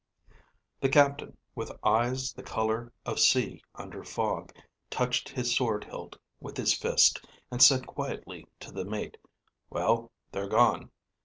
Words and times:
The 0.79 0.89
captain, 0.89 1.37
with 1.53 1.71
eyes 1.83 2.33
the 2.33 2.41
color 2.41 2.91
of 3.05 3.19
sea 3.19 3.61
under 3.75 4.03
fog, 4.03 4.51
touched 4.89 5.29
his 5.29 5.55
sword 5.55 5.83
hilt 5.83 6.17
with 6.39 6.57
his 6.57 6.73
fist 6.73 7.23
and 7.51 7.61
said 7.61 7.85
quietly 7.85 8.47
to 8.61 8.71
the 8.71 8.83
mate, 8.83 9.17
"Well, 9.69 10.11
they're 10.31 10.49
gone. 10.49 10.89